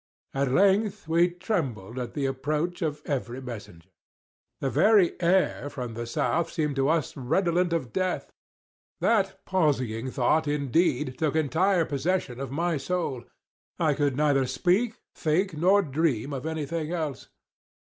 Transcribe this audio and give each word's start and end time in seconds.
At 0.33 0.51
length 0.51 1.07
we 1.07 1.29
trembled 1.29 1.99
at 1.99 2.15
the 2.15 2.25
approach 2.25 2.81
of 2.81 3.03
every 3.05 3.39
messenger. 3.39 3.87
The 4.59 4.71
very 4.71 5.13
air 5.21 5.69
from 5.69 5.93
the 5.93 6.07
South 6.07 6.49
seemed 6.49 6.75
to 6.77 6.89
us 6.89 7.15
redolent 7.15 7.71
with 7.71 7.93
death. 7.93 8.31
That 8.99 9.45
palsying 9.45 10.09
thought, 10.09 10.47
indeed, 10.47 11.19
took 11.19 11.35
entire 11.35 11.85
possession 11.85 12.39
of 12.39 12.49
my 12.49 12.77
soul. 12.77 13.25
I 13.77 13.93
could 13.93 14.17
neither 14.17 14.47
speak, 14.47 14.95
think, 15.13 15.53
nor 15.55 15.83
dream 15.83 16.33
of 16.33 16.47
any 16.47 16.65
thing 16.65 16.91
else. 16.91 17.29